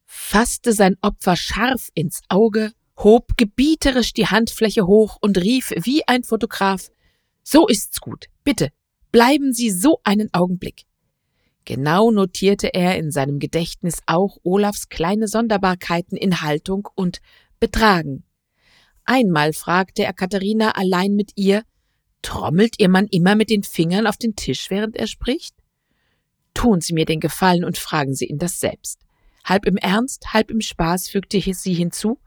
[0.05, 6.23] fasste sein Opfer scharf ins Auge, hob gebieterisch die Handfläche hoch und rief wie ein
[6.23, 6.91] Fotograf
[7.43, 8.27] So ist's gut.
[8.45, 8.69] Bitte,
[9.11, 10.85] bleiben Sie so einen Augenblick.
[11.65, 17.21] Genau notierte er in seinem Gedächtnis auch Olafs kleine Sonderbarkeiten in Haltung und
[17.61, 18.25] Betragen.
[19.05, 21.63] Einmal fragte er Katharina allein mit ihr,
[22.23, 25.55] Trommelt Ihr Mann immer mit den Fingern auf den Tisch, während er spricht?
[26.55, 29.01] Tun Sie mir den Gefallen und fragen Sie ihn das selbst.
[29.45, 32.19] Halb im Ernst, halb im Spaß fügte sie hinzu.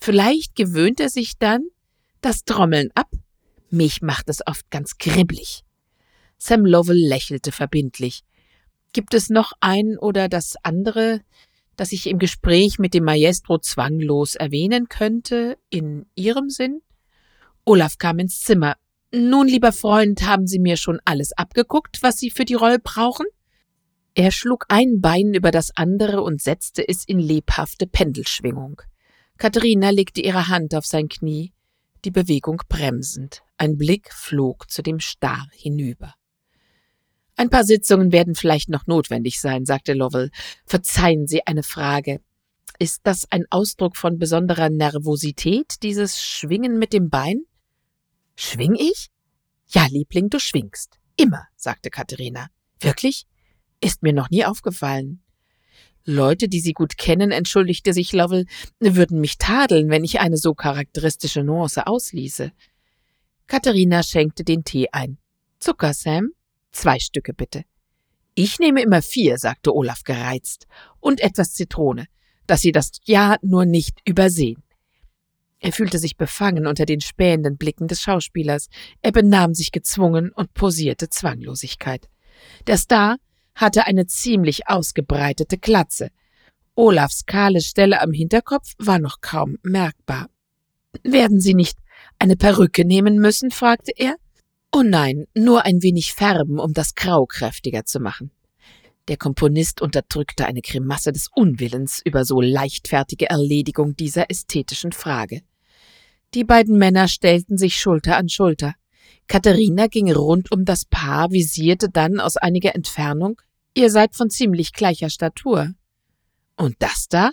[0.00, 1.64] Vielleicht gewöhnt er sich dann
[2.20, 3.10] das Trommeln ab.
[3.70, 5.64] Mich macht es oft ganz kribbelig.
[6.38, 8.24] Sam Lovell lächelte verbindlich.
[8.92, 11.20] Gibt es noch ein oder das andere,
[11.76, 16.82] das ich im Gespräch mit dem Maestro zwanglos erwähnen könnte, in Ihrem Sinn?
[17.64, 18.76] Olaf kam ins Zimmer.
[19.12, 23.26] Nun, lieber Freund, haben Sie mir schon alles abgeguckt, was Sie für die Rolle brauchen?
[24.14, 28.82] Er schlug ein Bein über das andere und setzte es in lebhafte Pendelschwingung.
[29.36, 31.52] Katharina legte ihre Hand auf sein Knie,
[32.04, 33.42] die Bewegung bremsend.
[33.56, 36.14] Ein Blick flog zu dem Star hinüber.
[37.36, 40.30] Ein paar Sitzungen werden vielleicht noch notwendig sein, sagte Lovell.
[40.66, 42.20] Verzeihen Sie eine Frage.
[42.78, 47.44] Ist das ein Ausdruck von besonderer Nervosität, dieses Schwingen mit dem Bein?
[48.42, 49.10] Schwing ich?
[49.68, 50.98] Ja, Liebling, du schwingst.
[51.16, 52.48] Immer, sagte Katharina.
[52.80, 53.26] Wirklich?
[53.82, 55.22] Ist mir noch nie aufgefallen.
[56.06, 58.46] Leute, die Sie gut kennen, entschuldigte sich Lovell,
[58.78, 62.50] würden mich tadeln, wenn ich eine so charakteristische Nuance ausließe.
[63.46, 65.18] Katharina schenkte den Tee ein.
[65.58, 66.30] Zucker, Sam?
[66.72, 67.64] Zwei Stücke bitte.
[68.34, 70.66] Ich nehme immer vier, sagte Olaf gereizt.
[70.98, 72.06] Und etwas Zitrone,
[72.46, 74.62] dass Sie das ja nur nicht übersehen.
[75.60, 78.68] Er fühlte sich befangen unter den spähenden Blicken des Schauspielers.
[79.02, 82.08] Er benahm sich gezwungen und posierte Zwanglosigkeit.
[82.66, 83.16] Der Star
[83.54, 86.08] hatte eine ziemlich ausgebreitete Glatze.
[86.74, 90.28] Olafs kahle Stelle am Hinterkopf war noch kaum merkbar.
[91.02, 91.76] Werden Sie nicht
[92.18, 93.50] eine Perücke nehmen müssen?
[93.50, 94.16] fragte er.
[94.72, 98.30] Oh nein, nur ein wenig färben, um das Grau kräftiger zu machen.
[99.08, 105.42] Der Komponist unterdrückte eine Grimasse des Unwillens über so leichtfertige Erledigung dieser ästhetischen Frage.
[106.34, 108.74] Die beiden Männer stellten sich Schulter an Schulter.
[109.26, 113.40] Katharina ging rund um das Paar, visierte dann aus einiger Entfernung
[113.74, 115.72] Ihr seid von ziemlich gleicher Statur.
[116.56, 117.30] Und das da?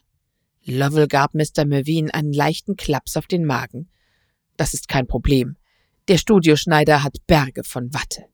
[0.65, 1.65] Lovell gab Mr.
[1.65, 3.89] Mervyn einen leichten Klaps auf den Magen.
[4.55, 5.57] Das ist kein Problem.
[6.07, 8.25] Der Studioschneider hat Berge von Watte.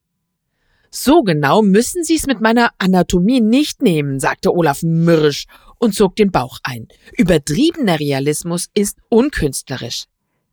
[0.91, 5.45] So genau müssen Sie's mit meiner Anatomie nicht nehmen, sagte Olaf mürrisch
[5.79, 6.87] und zog den Bauch ein.
[7.17, 10.05] Übertriebener Realismus ist unkünstlerisch.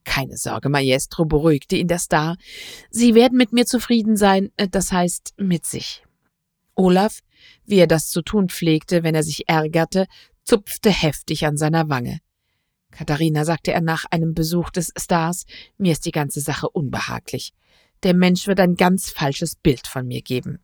[0.04, 2.36] Keine Sorge, Maestro, beruhigte ihn der Star.
[2.90, 6.02] Sie werden mit mir zufrieden sein, äh, das heißt mit sich.
[6.74, 7.20] Olaf,
[7.66, 10.06] wie er das zu tun pflegte, wenn er sich ärgerte,
[10.44, 12.20] zupfte heftig an seiner Wange.
[12.90, 15.44] Katharina, sagte er nach einem Besuch des Stars,
[15.78, 17.52] mir ist die ganze Sache unbehaglich.
[18.02, 20.58] Der Mensch wird ein ganz falsches Bild von mir geben.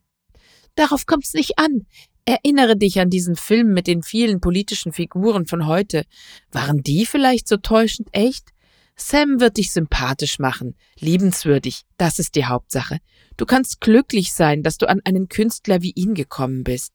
[0.75, 1.87] Darauf kommt's nicht an.
[2.25, 6.05] Erinnere dich an diesen Film mit den vielen politischen Figuren von heute.
[6.51, 8.51] Waren die vielleicht so täuschend echt?
[8.97, 12.99] Sam wird dich sympathisch machen, liebenswürdig, das ist die Hauptsache.
[13.37, 16.93] Du kannst glücklich sein, dass du an einen Künstler wie ihn gekommen bist.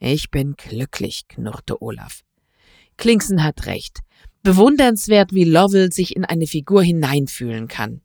[0.00, 2.22] Ich bin glücklich, knurrte Olaf.
[2.96, 4.00] Klingsen hat recht.
[4.42, 8.02] Bewundernswert, wie Lovell sich in eine Figur hineinfühlen kann.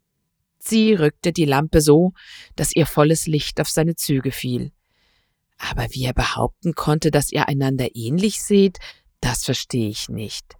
[0.59, 2.13] Sie rückte die Lampe so,
[2.55, 4.71] dass ihr volles Licht auf seine Züge fiel.
[5.57, 8.77] Aber wie er behaupten konnte, dass ihr einander ähnlich seht,
[9.21, 10.55] das verstehe ich nicht.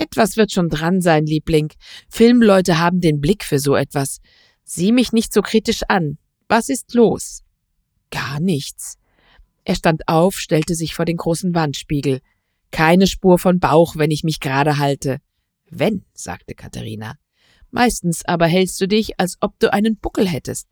[0.00, 1.74] Etwas wird schon dran sein, Liebling.
[2.08, 4.20] Filmleute haben den Blick für so etwas.
[4.64, 6.16] Sieh mich nicht so kritisch an.
[6.48, 7.42] Was ist los?
[8.10, 8.96] Gar nichts.
[9.64, 12.20] Er stand auf, stellte sich vor den großen Wandspiegel.
[12.70, 15.18] Keine Spur von Bauch, wenn ich mich gerade halte.
[15.68, 17.16] Wenn, sagte Katharina.
[17.70, 20.66] Meistens aber hältst du dich, als ob du einen Buckel hättest.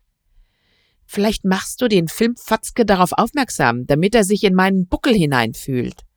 [1.05, 6.08] Vielleicht machst du den Filmfatzke darauf aufmerksam, damit er sich in meinen Buckel hineinfühlt.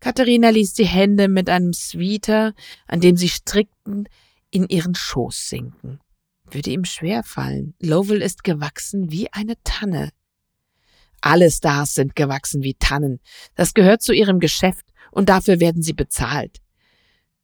[0.00, 2.54] Katharina ließ die Hände mit einem Sweater,
[2.86, 4.08] an dem sie strickten,
[4.50, 6.00] in ihren Schoß sinken.
[6.50, 7.74] Würde ihm schwer fallen.
[7.80, 10.10] Lowell ist gewachsen wie eine Tanne.
[11.20, 13.20] Alle Stars sind gewachsen wie Tannen.
[13.54, 16.60] Das gehört zu ihrem Geschäft und dafür werden sie bezahlt.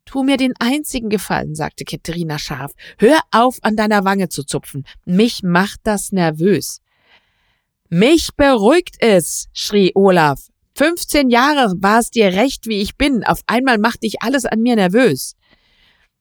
[0.04, 2.72] Tu mir den einzigen Gefallen, sagte Katharina scharf.
[2.98, 4.84] Hör auf, an deiner Wange zu zupfen.
[5.04, 6.80] Mich macht das nervös.
[7.88, 10.48] Mich beruhigt es, schrie Olaf.
[10.74, 13.24] 15 Jahre war es dir recht, wie ich bin.
[13.24, 15.36] Auf einmal macht dich alles an mir nervös.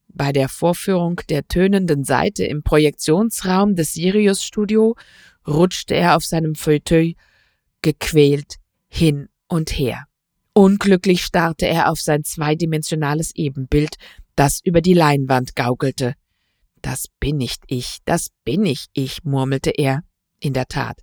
[0.10, 4.96] Bei der Vorführung der tönenden Seite im Projektionsraum des Sirius Studio
[5.48, 7.16] rutschte er auf seinem Fauteuil
[7.82, 8.56] gequält
[8.90, 10.06] hin und her.
[10.54, 13.96] Unglücklich starrte er auf sein zweidimensionales Ebenbild,
[14.36, 16.16] das über die Leinwand gaukelte.
[16.82, 20.02] Das bin nicht ich, das bin ich ich, murmelte er.
[20.40, 20.98] In der Tat,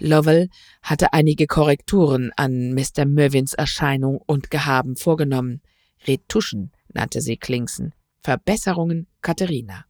[0.00, 0.48] Lovell
[0.82, 3.04] hatte einige Korrekturen an Mr.
[3.06, 5.60] Mervyns Erscheinung und Gehaben vorgenommen.
[6.06, 7.94] Retuschen nannte sie Klingsen.
[8.22, 9.84] Verbesserungen Katharina.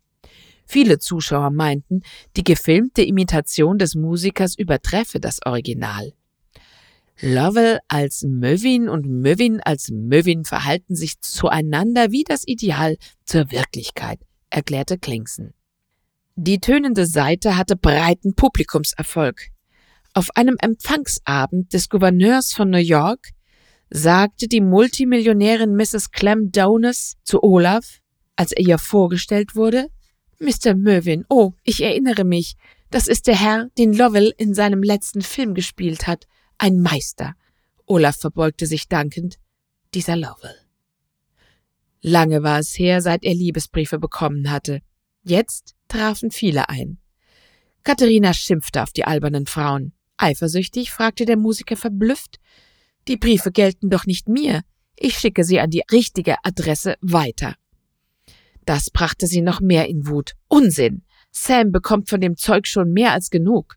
[0.67, 2.03] Viele Zuschauer meinten,
[2.37, 6.13] die gefilmte Imitation des Musikers übertreffe das Original.
[7.21, 14.19] Lovell als Mövin und Mövin als Mövin verhalten sich zueinander wie das Ideal zur Wirklichkeit,
[14.51, 15.55] erklärte Klingsen.
[16.35, 19.51] Die tönende Seite hatte breiten Publikumserfolg.
[20.17, 23.31] Auf einem Empfangsabend des Gouverneurs von New York
[23.91, 26.13] sagte die Multimillionärin Mrs.
[26.13, 27.99] Clem Donis zu Olaf,
[28.37, 29.89] als er ihr vorgestellt wurde,
[30.39, 30.75] Mr.
[30.75, 32.55] Mervyn, oh, ich erinnere mich,
[32.91, 37.35] das ist der Herr, den Lovell in seinem letzten Film gespielt hat, ein Meister.
[37.85, 39.41] Olaf verbeugte sich dankend,
[39.95, 40.55] dieser Lovell.
[42.03, 44.81] Lange war es her, seit er Liebesbriefe bekommen hatte.
[45.25, 46.99] Jetzt trafen viele ein.
[47.83, 49.94] Katharina schimpfte auf die albernen Frauen.
[50.17, 50.91] Eifersüchtig?
[50.91, 52.39] fragte der Musiker verblüfft.
[53.09, 54.63] Die Briefe gelten doch nicht mir.
[54.97, 57.57] Ich schicke sie an die richtige Adresse weiter.
[58.65, 60.33] Das brachte sie noch mehr in Wut.
[60.49, 61.03] Unsinn!
[61.31, 63.77] Sam bekommt von dem Zeug schon mehr als genug.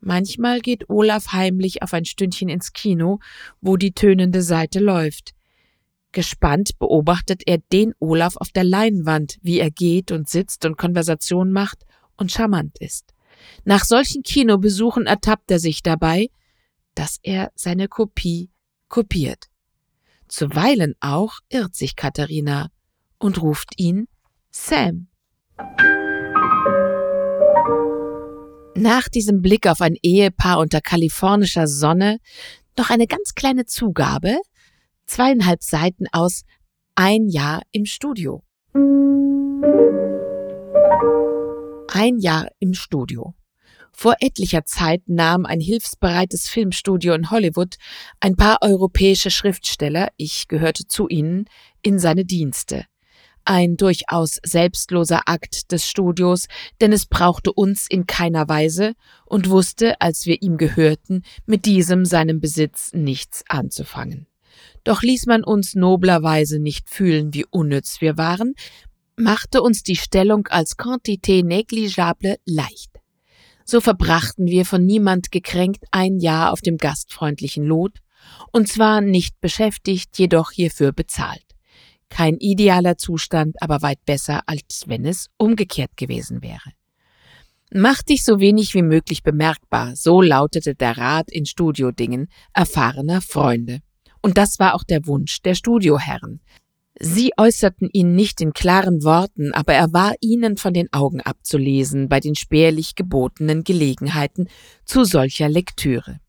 [0.00, 3.18] Manchmal geht Olaf heimlich auf ein Stündchen ins Kino,
[3.60, 5.34] wo die tönende Seite läuft.
[6.12, 11.52] Gespannt beobachtet er den Olaf auf der Leinwand, wie er geht und sitzt und Konversation
[11.52, 11.84] macht
[12.16, 13.14] und charmant ist.
[13.64, 16.28] Nach solchen Kinobesuchen ertappt er sich dabei,
[16.94, 18.50] dass er seine Kopie
[18.88, 19.46] kopiert.
[20.28, 22.70] Zuweilen auch irrt sich Katharina
[23.18, 24.06] und ruft ihn
[24.50, 25.08] Sam.
[28.74, 32.18] Nach diesem Blick auf ein Ehepaar unter kalifornischer Sonne
[32.78, 34.38] noch eine ganz kleine Zugabe,
[35.06, 36.44] zweieinhalb Seiten aus
[36.94, 38.42] Ein Jahr im Studio.
[41.92, 43.34] Ein Jahr im Studio.
[43.92, 47.78] Vor etlicher Zeit nahm ein hilfsbereites Filmstudio in Hollywood
[48.20, 51.46] ein paar europäische Schriftsteller, ich gehörte zu ihnen,
[51.82, 52.84] in seine Dienste.
[53.44, 56.46] Ein durchaus selbstloser Akt des Studios,
[56.80, 58.94] denn es brauchte uns in keiner Weise
[59.26, 64.28] und wusste, als wir ihm gehörten, mit diesem seinem Besitz nichts anzufangen.
[64.84, 68.54] Doch ließ man uns noblerweise nicht fühlen, wie unnütz wir waren,
[69.20, 72.90] machte uns die Stellung als Quantité négligeable leicht.
[73.64, 77.98] So verbrachten wir von niemand gekränkt ein Jahr auf dem gastfreundlichen Lot,
[78.52, 81.44] und zwar nicht beschäftigt, jedoch hierfür bezahlt.
[82.08, 86.72] Kein idealer Zustand, aber weit besser, als wenn es umgekehrt gewesen wäre.
[87.72, 93.78] Mach dich so wenig wie möglich bemerkbar, so lautete der Rat in Studiodingen erfahrener Freunde.
[94.20, 96.40] Und das war auch der Wunsch der Studioherren.
[97.02, 102.10] Sie äußerten ihn nicht in klaren Worten, aber er war ihnen von den Augen abzulesen
[102.10, 104.48] bei den spärlich gebotenen Gelegenheiten
[104.84, 106.20] zu solcher Lektüre.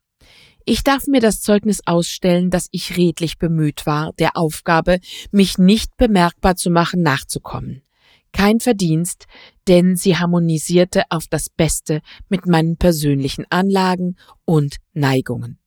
[0.64, 5.00] Ich darf mir das Zeugnis ausstellen, dass ich redlich bemüht war, der Aufgabe,
[5.32, 7.82] mich nicht bemerkbar zu machen, nachzukommen.
[8.32, 9.26] Kein Verdienst,
[9.68, 15.61] denn sie harmonisierte auf das Beste mit meinen persönlichen Anlagen und Neigungen.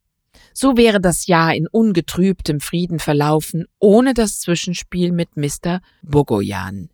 [0.56, 5.80] So wäre das Jahr in ungetrübtem Frieden verlaufen, ohne das Zwischenspiel mit Mr.
[6.02, 6.90] Bogoyan.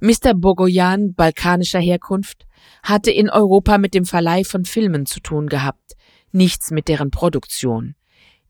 [0.00, 0.34] Mr.
[0.34, 2.44] Bogoyan, balkanischer Herkunft,
[2.82, 5.94] hatte in Europa mit dem Verleih von Filmen zu tun gehabt,
[6.32, 7.94] nichts mit deren Produktion.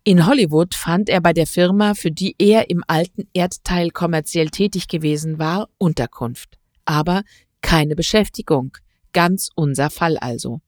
[0.02, 4.88] In Hollywood fand er bei der Firma, für die er im alten Erdteil kommerziell tätig
[4.88, 6.58] gewesen war, Unterkunft.
[6.86, 7.22] Aber
[7.60, 8.76] keine Beschäftigung.
[9.12, 10.60] Ganz unser Fall also.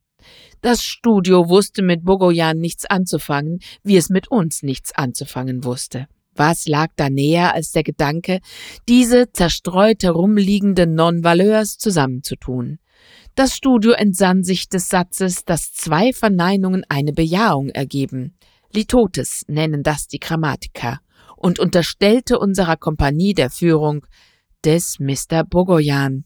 [0.63, 6.09] Das Studio wusste mit Bogoyan nichts anzufangen, wie es mit uns nichts anzufangen wusste.
[6.35, 8.41] Was lag da näher als der Gedanke,
[8.89, 12.79] diese zerstreut herumliegenden Non-Valeurs zusammenzutun?
[13.35, 18.37] Das Studio entsann sich des Satzes, dass zwei Verneinungen eine Bejahung ergeben.
[18.73, 21.01] Litotes nennen das die Grammatiker
[21.37, 24.07] und unterstellte unserer Kompanie der Führung
[24.65, 25.45] des Mr.
[25.45, 26.25] Bogoyan.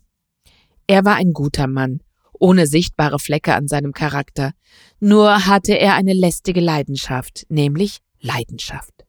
[0.87, 2.01] Er war ein guter Mann
[2.40, 4.53] ohne sichtbare Flecke an seinem Charakter.
[4.98, 9.07] Nur hatte er eine lästige Leidenschaft, nämlich Leidenschaft.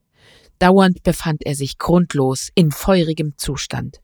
[0.60, 4.02] Dauernd befand er sich grundlos in feurigem Zustand.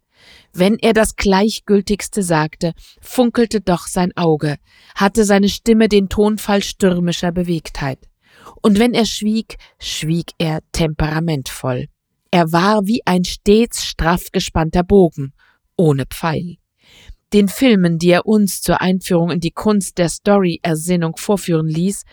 [0.51, 4.57] Wenn er das Gleichgültigste sagte, funkelte doch sein Auge,
[4.95, 7.99] hatte seine Stimme den Tonfall stürmischer Bewegtheit.
[8.63, 11.87] Und wenn er schwieg, schwieg er temperamentvoll.
[12.31, 15.33] Er war wie ein stets straff gespannter Bogen,
[15.75, 16.57] ohne Pfeil
[17.33, 22.03] den Filmen, die er uns zur Einführung in die Kunst der Story-Ersinnung vorführen ließ,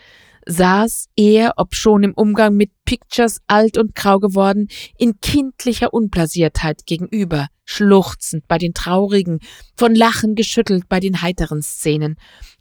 [0.45, 7.47] saß er, obschon im Umgang mit Pictures alt und grau geworden, in kindlicher Unblasiertheit gegenüber,
[7.65, 9.39] schluchzend bei den traurigen,
[9.75, 12.17] von Lachen geschüttelt bei den heiteren Szenen.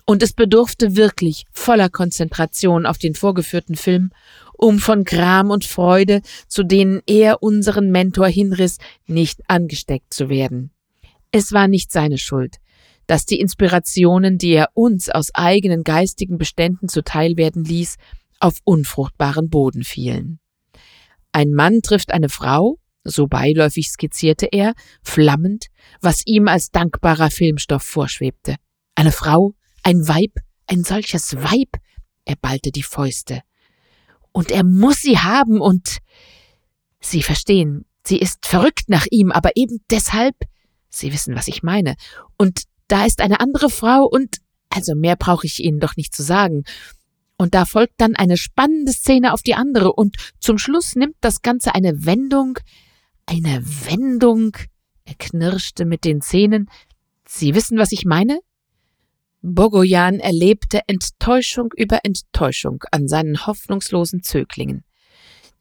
[0.07, 4.11] Und es bedurfte wirklich voller Konzentration auf den vorgeführten Film,
[4.55, 10.74] um von Gram und Freude, zu denen er unseren Mentor hinriss, nicht angesteckt zu werden.
[11.37, 12.59] Es war nicht seine Schuld,
[13.09, 17.97] dass die Inspirationen, die er uns aus eigenen geistigen Beständen zuteil werden ließ,
[18.39, 20.39] auf unfruchtbaren Boden fielen.
[21.33, 25.67] Ein Mann trifft eine Frau, so beiläufig skizzierte er, flammend,
[26.01, 28.55] was ihm als dankbarer Filmstoff vorschwebte.
[28.95, 31.79] Eine Frau, ein Weib, ein solches Weib,
[32.25, 33.43] er ballte die Fäuste.
[34.31, 35.99] Und er muss sie haben und
[37.01, 40.37] Sie verstehen, sie ist verrückt nach ihm, aber eben deshalb
[40.95, 41.97] Sie wissen, was ich meine.
[42.39, 44.39] Und da ist eine andere Frau und
[44.69, 46.65] also mehr brauche ich Ihnen doch nicht zu sagen.
[47.37, 51.43] Und da folgt dann eine spannende Szene auf die andere und zum Schluss nimmt das
[51.43, 52.59] Ganze eine Wendung,
[53.27, 54.57] eine Wendung.
[55.05, 56.71] Er knirschte mit den Zähnen.
[57.27, 58.39] Sie wissen, was ich meine?
[59.43, 64.85] Bogojan erlebte Enttäuschung über Enttäuschung an seinen hoffnungslosen Zöglingen.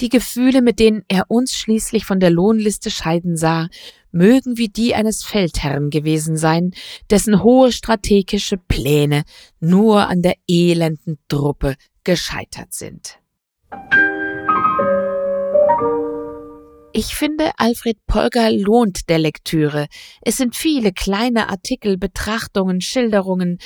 [0.02, 3.68] Die Gefühle, mit denen er uns schließlich von der Lohnliste scheiden sah,
[4.12, 6.72] mögen wie die eines Feldherrn gewesen sein,
[7.10, 9.24] dessen hohe strategische Pläne
[9.60, 13.20] nur an der elenden Truppe gescheitert sind.
[16.96, 19.88] Ich finde, Alfred Polger lohnt der Lektüre.
[20.22, 23.58] Es sind viele kleine Artikel, Betrachtungen, Schilderungen,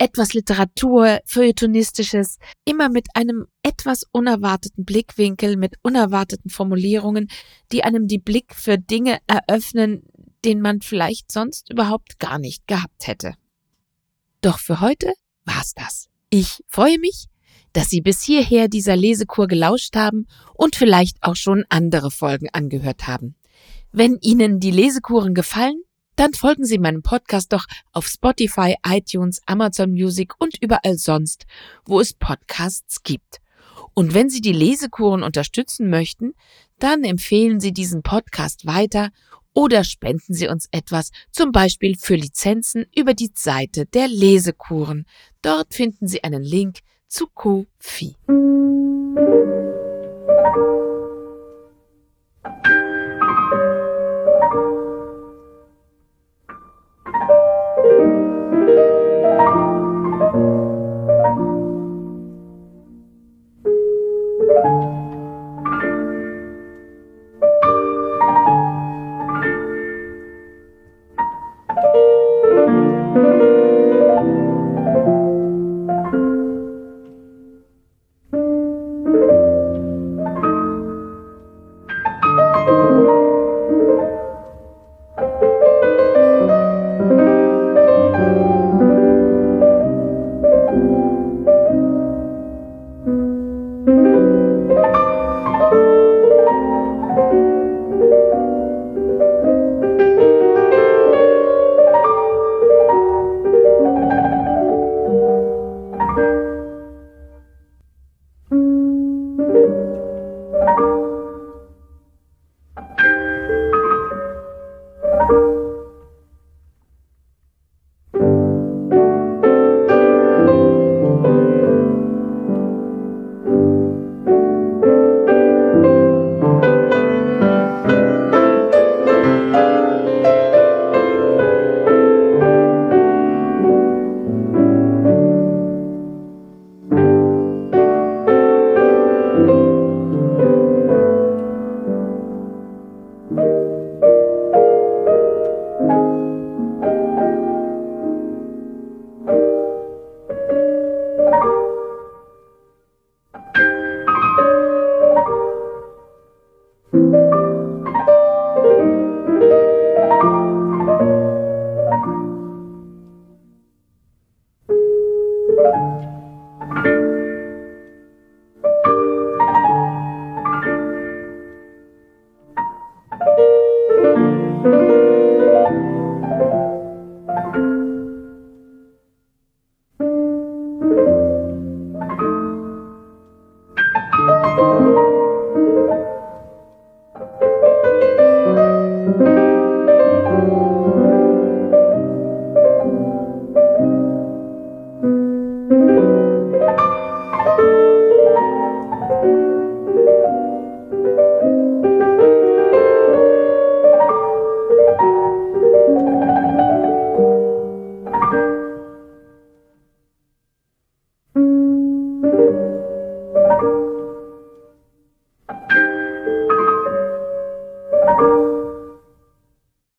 [0.00, 7.28] etwas Literatur, Feuilletonistisches, immer mit einem etwas unerwarteten Blickwinkel, mit unerwarteten Formulierungen,
[7.70, 10.02] die einem die Blick für Dinge eröffnen,
[10.42, 13.34] den man vielleicht sonst überhaupt gar nicht gehabt hätte.
[14.40, 15.12] Doch für heute
[15.44, 16.08] war's das.
[16.30, 17.26] Ich freue mich,
[17.74, 23.06] dass Sie bis hierher dieser Lesekur gelauscht haben und vielleicht auch schon andere Folgen angehört
[23.06, 23.34] haben.
[23.92, 25.82] Wenn Ihnen die Lesekuren gefallen,
[26.16, 31.46] dann folgen Sie meinem Podcast doch auf Spotify, iTunes, Amazon Music und überall sonst,
[31.84, 33.40] wo es Podcasts gibt.
[33.94, 36.34] Und wenn Sie die Lesekuren unterstützen möchten,
[36.78, 39.10] dann empfehlen Sie diesen Podcast weiter
[39.52, 45.06] oder spenden Sie uns etwas, zum Beispiel für Lizenzen über die Seite der Lesekuren.
[45.42, 48.16] Dort finden Sie einen Link zu Ko-Fi.